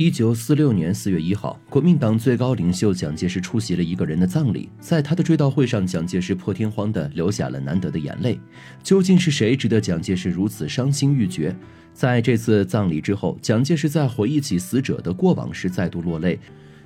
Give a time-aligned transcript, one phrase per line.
[0.00, 4.68] 一九四六年四月一号，国民党最高领袖蒋介石出席了一个人的葬礼。
[4.78, 8.38] 在他的追悼会上，蒋介石破天荒地流下了难得的眼泪。
[8.80, 11.52] 究竟是谁值得蒋介石如此伤心欲绝？
[11.92, 16.38] 在这次葬礼之后，蒋介石在回忆起死者的过往时再度落泪。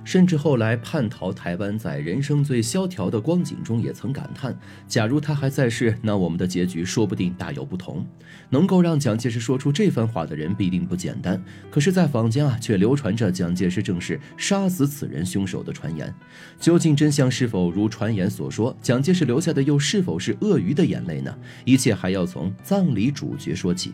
[0.05, 8.05] 甚至后来叛逃台湾，在人生最萧条的光景中，也曾感叹：假如他还在世，那我们的结局说不定大有不同。
[8.51, 11.43] 能够让蒋介石说出这番话的人必定不简单。
[11.71, 16.13] 可是，在坊间啊，却流传着蒋介石正是杀死此人凶手的传言。
[16.59, 18.77] 究竟真相是否如传言所说？
[18.83, 21.35] 蒋介石留下的又是否是鳄鱼的眼泪呢？
[21.65, 23.93] 一切还要从葬礼主角说起。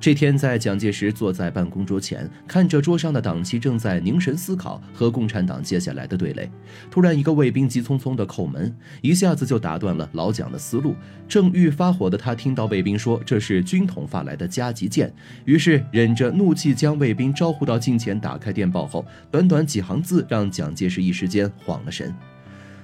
[0.00, 6.50] 这天，在蒋介石坐在办公桌前，看着桌上的党旗，正在凝神思考和共产党接下来的对垒。
[6.90, 10.94] 突然，一个卫兵急匆匆地叩门，一下子就打断了老蒋的思路。
[11.26, 15.12] 正欲发火的他，听到卫兵说这是军统发来的加急件，
[15.44, 22.14] 于是忍着怒气将卫兵招呼到近前，打开电报后，短短几行字让蒋介石一时间慌了神。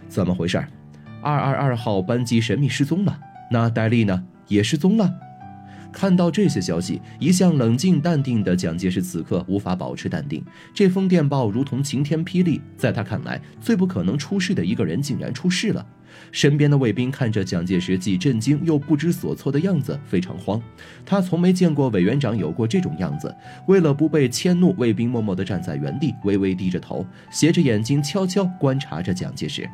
[0.08, 0.58] 怎么回事？
[1.22, 4.25] 二二二号班机神秘失踪了，那戴笠呢？
[4.48, 5.08] 也失踪了。
[5.92, 10.44] 看到这些消息，一向冷静淡定的蒋介石此刻无法保持淡定。
[10.72, 15.84] 这封电报如同晴天霹雳，在他看来，最不可能出事的一个人竟然出事了。
[16.32, 20.60] 身边的卫兵看着蒋介石既震惊又不知所措的样子，非常慌。
[21.06, 23.34] 他从没见过委员长有过这种样子。
[23.69, 29.69] 为了不被迁怒，卫兵默默地站在原地，微微低着头，斜着眼睛，悄悄观察着蒋介石。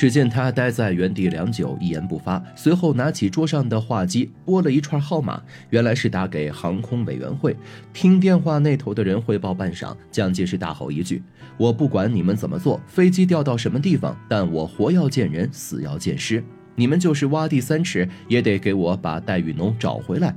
[0.00, 2.42] 只见他呆在原地良久，一言不发。
[2.56, 7.54] 随后拿起桌上的话机，拨了一串号码，原来是打给航空委员会。
[7.92, 11.22] 听电话那头的人汇报半晌，蒋介石大吼一句
[11.58, 16.42] ：“我不管你们怎么做，飞机掉到什么地方，但我活要见人，死要见尸。
[16.76, 20.34] 你们就是挖地三尺，也得给我把戴雨农找回来。”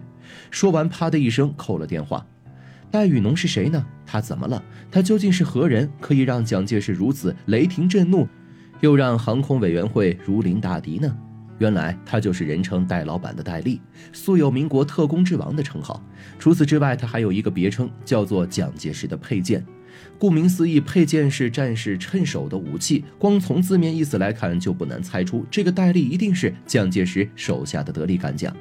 [0.51, 2.25] 说完，啪的一声扣了电话。
[2.91, 3.85] 戴雨农是谁呢？
[4.05, 4.61] 他怎么了？
[4.91, 5.89] 他究竟是何人？
[6.01, 8.27] 可以让蒋介石如此雷霆震怒？
[8.83, 11.09] 又让航空委员会如临大敌呢？
[11.57, 13.79] 原来他就是人称戴老板的戴笠，
[14.11, 16.03] 素有“民国特工之王”的称号。
[16.37, 19.65] 除此之外，他还有一个别称，叫做蒋介石的佩剑。
[20.19, 23.05] 顾名思义，佩剑是战士趁手的武器。
[23.17, 28.53] 光从字面意思来看，就不难猜出，这个戴笠一定是蒋介石手下的得力干将。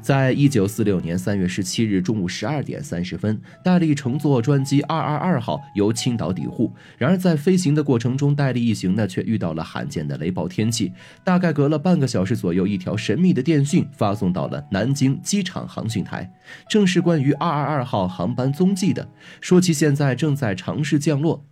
[0.00, 6.72] 在一九四六年三月十七日中午十二点三十分，戴笠乘坐专机二二二号由青岛抵沪。
[6.96, 10.92] 然而在飞行的过程中，戴笠一行呢却遇到了罕见的雷暴天气。
[11.22, 16.30] 大概隔了半个小时左右，一条神秘的电讯发送到了南京机场航讯台，
[16.68, 19.06] 正是关于二二二号航班踪迹的，
[19.40, 21.44] 说其现在正在尝试降落。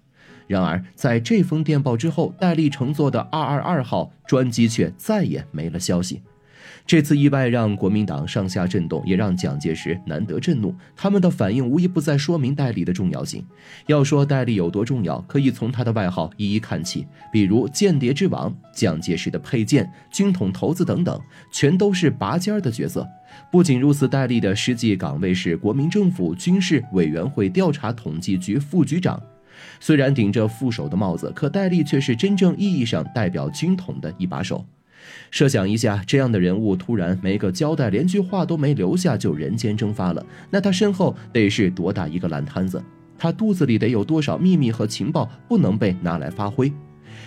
[0.47, 6.23] 然而在这封电报之后，戴笠乘坐的二二二号专机却再也没了消息。
[6.89, 10.75] 这次意外让国民党上下震动，也让蒋介石难得震怒。
[10.97, 13.45] 他们的反应无一不在说明戴笠的重要性。
[13.89, 21.21] 要说戴笠有多重要，可以从他的外号一一看起，比如“间谍之王”、蒋介石的佩剑、军统头子等等，
[21.53, 23.07] 全都是拔尖儿的角色。
[23.53, 29.23] 不仅如此，戴笠的实际岗位是国民政府军事委员会调查统计局副局长。
[29.79, 34.65] 虽然顶着副手的帽子，可戴笠却是真正意义上代表军统的一把手。
[35.31, 42.83] 设想一下，这样的人物突然没个交代，连句话都没留下就人间蒸发了，那他身后得是多大一个烂摊子？
[43.19, 46.73] 他肚子里得有多少秘密和情报不能被拿来发挥？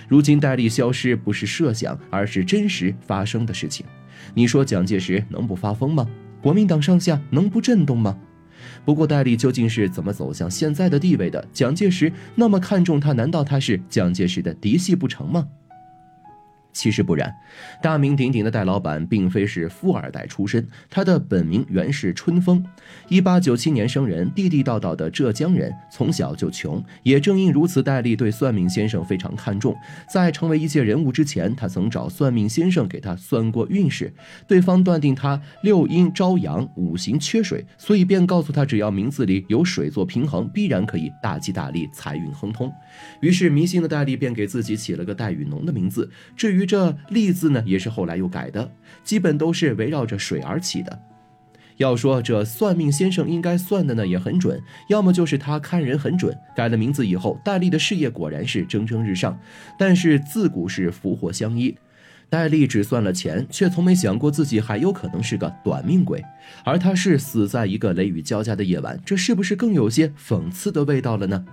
[0.07, 3.85] 如今戴笠消失，不是设想，而是真实发生的事情。
[4.33, 6.07] 你说蒋介石能不发疯吗？
[6.41, 8.17] 国民党上下能不震动吗？
[8.85, 11.45] 不过戴笠究竟是怎么走向现在的地位的？
[11.51, 15.47] 蒋介石那么看重他，难道他是蒋介石的嫡系不成吗？
[16.73, 17.33] 其实不然，
[17.81, 22.63] 大名鼎鼎的戴老板并非是富二代出身，他的本名原是春风，
[23.09, 26.83] 一八九七年生人，地地道道的浙江人，从小就穷。
[27.03, 29.75] 也正因如此，戴笠对算命先生非常看重。
[30.11, 34.13] 在成为一介人物之前，他曾找算命先生给他算过运势，
[34.47, 42.71] 对方断定他六阴朝阳，五行缺水，所以便告诉他，只要名字里有水做平衡，必然可以大吉大利，财运亨通。
[43.21, 46.09] 于是迷信的戴笠便给自己起了个戴雨农的名字。
[46.35, 48.71] 至于于这“利”字呢，也是后来又改的，
[49.03, 50.99] 基本都是围绕着水而起的。
[51.77, 56.37] 要说这算命先生应该算的呢也很准，要么就是他看人很准。
[56.55, 59.39] 改了名字以后，戴笠的事业果然是蒸蒸日上。
[59.79, 61.75] 但是自古是福祸相依，
[62.29, 66.23] 戴笠只算了钱，却从没想过自己还有可能是个短命鬼。
[66.63, 71.43] 而他是死在一个雷雨交加的夜晚，这是不是更有些讽刺的味道了呢？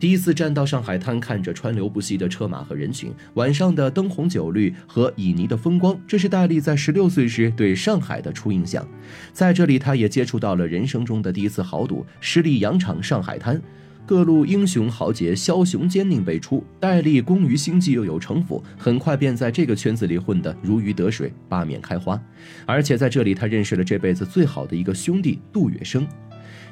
[0.00, 8.86] 第一次站到上海滩，看着川流不息的车马和人群，晚上的灯红酒绿和旖旎的风光，这是戴笠在十六岁时对上海的初印象。
[9.32, 13.60] 在这里，他也接触到了人生中的第一次豪赌——十里洋场上海滩。
[14.06, 22.18] 各路英雄豪杰枭雄奸佞辈出，戴笠工于心计又有城府，很快便在这个圈子里混得如鱼得水，八面开花。
[22.64, 26.06] 而且在这里，他认识了这辈子最好的一个兄弟杜月笙。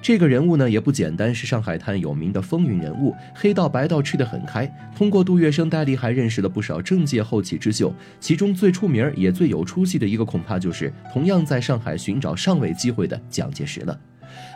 [0.00, 4.66] 这个人物呢也不简单，是上海滩有名的风云人物，黑道白道吃得很开。
[4.94, 13.98] 通过杜月笙，戴笠还认识了不少政界后起之秀，其中最出名也最有出息的一个，恐怕就是同样在上海寻找上位机会的蒋介石了。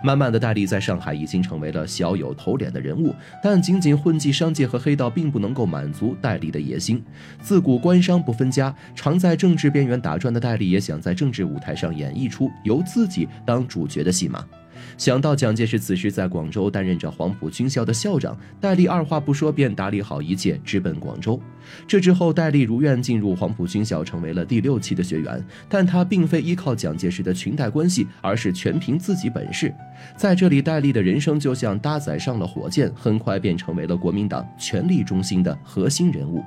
[0.05, 7.03] 慢慢的，戴笠在上海已经成为了小有头脸的人物，但仅仅混迹商界和黑道，并不能够满足戴笠的野心。
[7.41, 14.45] 自古官商不分家，常在政治边缘打转的戴笠，也想在政治舞台上演绎出由自己当主角的戏码。
[14.97, 21.41] 想到蒋介石此时在广州担任着黄埔军校的校长，戴笠二话不说便打理好一切，直奔广州。
[21.87, 25.45] 这之后，戴笠如愿进入黄埔军校，成为了第六期的学员。
[25.69, 29.73] 但他并非依靠蒋介石的裙带关系，而是全凭自己本事。
[30.17, 36.43] 在这里，戴笠的人生就像搭载上了火箭，很快便成为了国民党权力中心的核心人物。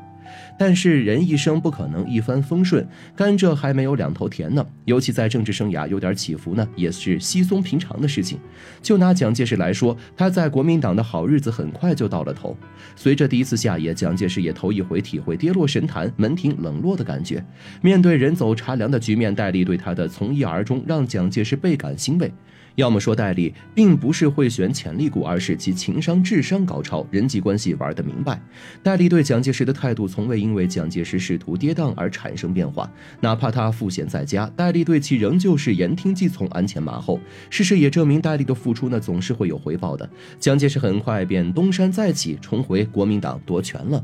[0.58, 4.66] 但是人一生不可能一帆风顺，甘蔗还没有两头甜呢。
[4.86, 8.40] 尤其在政治生涯有点起伏呢，也是稀松平常的事情。
[8.82, 12.56] 就拿蒋介石来说，他在国民党的好日子很快就到了头。
[12.96, 17.44] 随着第一次下野，蒋介石也头一回体会跌落神坛、门庭冷落的感觉。
[17.82, 22.32] 面对人走茶凉的局面，戴笠对他的从一而终，让蒋介石倍感欣慰。
[22.76, 28.42] 要么说戴笠并不是会选潜力股，而是其情商、智商高超，人际关系玩得明白。
[28.82, 37.20] 戴笠对蒋介石的态度从未因为蒋介石仕途跌宕而产生变化，哪怕他赋闲在家，戴笠对其仍旧是言听计从、鞍前马后。
[37.50, 40.10] 事实也证明，戴笠的付出呢总是会有回报的。
[40.40, 44.04] 蒋介石很快便东山再起，重回国民党夺权了。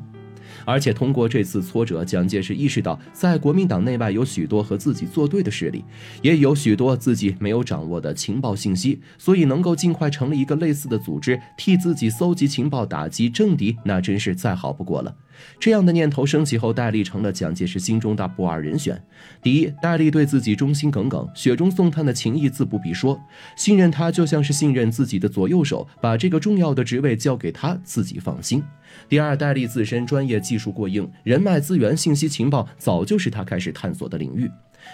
[0.66, 5.84] 而且通过这次挫折，蒋介石意识到，在国民党内外有许多和自己作对的势力，
[6.22, 15.16] 也有许多自己没有掌握的情报信息，所以能够尽快成立一个类似的组织，替自己搜集情报、打击政敌，那真是再好不过了。
[15.58, 19.02] 这样的念头升起后，戴笠成了蒋介石心中的不二人选。
[19.42, 23.18] 第一，戴笠对自己忠心耿耿，雪中送炭的情谊自不必说，
[23.56, 28.62] 信任他就像是信任自己的左右手，把这个重要的职位交给他，自己放心。
[29.08, 34.50] 第二，戴笠自身专业技术过硬，人脉资源、信息情报早就是他开始探索的领域。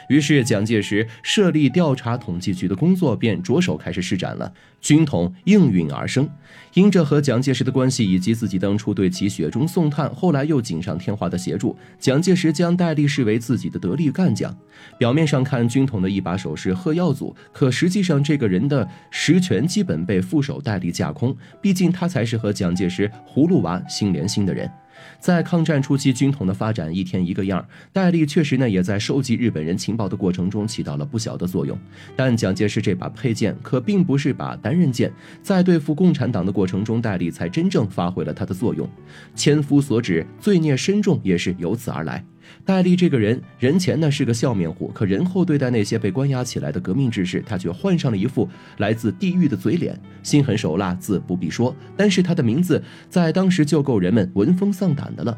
[0.09, 4.51] 于是，蒋介石设立调查统计局的工作便着手开始施展了，
[4.81, 6.27] 军统应运而生。
[6.73, 14.53] 因着和蒋介石的关系，以及自己当初对其雪中送炭，后来又锦上添花的协助，蒋介石将戴笠视为自己的得力干将。
[14.97, 24.69] 表面上看，军统的一把手是贺耀祖，可实际上这个人的实权基本被副手戴笠架空，毕竟他才是和蒋介石葫芦娃心连心的人。
[25.19, 31.77] 在抗战初期，军统的发展一天一个样戴笠确实呢，也在收集日本人情报的过程中起到了不小的作用。
[32.15, 35.11] 但蒋介石这把佩剑可并不是把单刃剑，
[35.41, 38.89] 在对付共产党的过程中，戴笠才真正发挥了他的作用。
[39.35, 42.23] 千夫所指，罪孽深重，也是由此而来。
[42.63, 51.75] 戴笠这个人，人前呢是个笑面虎，可人后对待那些被关押起来的革命志士，他却换上了一副来自地狱的嘴脸，心狠手辣自不必说。
[51.95, 55.37] 但是他的名字在当时就够人们闻风丧胆的了，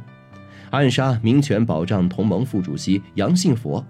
[0.69, 3.85] 暗杀民权保障同盟副主席杨信佛。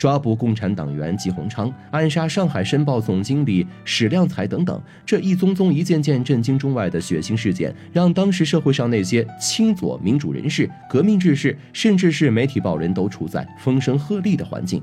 [0.00, 14.82] 抓捕共产党员季鸿昌，暗杀上海申报总经理史量才等等，这一宗宗、一件件震惊中外的血腥事件，让当时社会上那些亲左民主人士、革命志士，甚至是媒体报人都处在风声鹤唳的环境。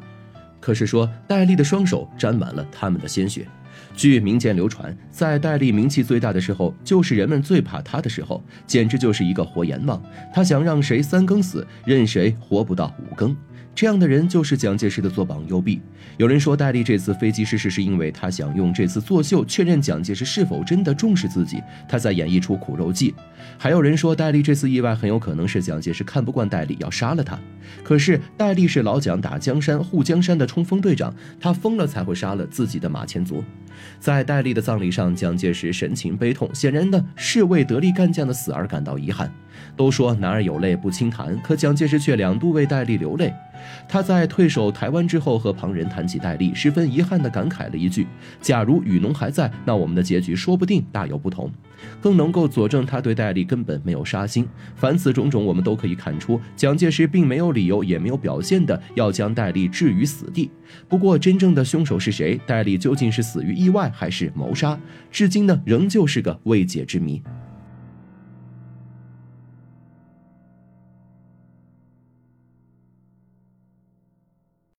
[0.60, 3.48] 可是说，戴笠的双手沾满了他们的鲜血。
[3.96, 10.00] 据民间流传，在戴笠名气最大的时候，就是人们最怕他的时候，简直就是一个活阎王。
[10.32, 13.36] 他想让谁三更死，任谁活不到五更。
[13.78, 15.80] 这样的人就是蒋介石的左膀右臂。
[16.18, 23.14] 有人说戴笠这次飞机失事是因为他想用这次作秀确认蒋介石是否真的重视自己，他在演绎出苦肉计。
[23.56, 27.40] 还有人说戴笠这次意外很有可能是蒋介石看不惯戴笠要杀了他。
[27.84, 33.44] 可是戴笠是老蒋打江山护江山的冲锋队长，他疯了才会杀了自己的马前卒。
[34.00, 39.32] 在戴笠的葬礼上，蒋介石神情悲痛，显然呢是为得力干将的死而感到遗憾。
[39.76, 43.32] 都说男儿有泪不轻弹，可蒋介石却两度为戴笠流泪。
[43.88, 48.08] 他在退守台湾之后，和旁人谈起戴笠，十分遗憾地感慨了一句
[48.42, 51.52] ：“假如雨农还在，那我们的结局说不定大有不同。”
[52.02, 54.48] 更能够佐证他对戴笠根本没有杀心。
[54.76, 60.50] 凡此种种，我们都可以看出，蒋介石并没有理由，也没有表现的要将戴笠置于死地。
[60.88, 62.40] 不过，真正的凶手是谁？
[62.48, 64.78] 戴笠究竟是死于意外还是谋杀？
[65.12, 67.22] 至今呢，仍旧是个未解之谜。